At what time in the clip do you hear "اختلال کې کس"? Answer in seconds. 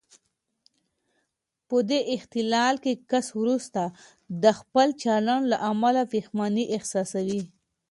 2.15-3.27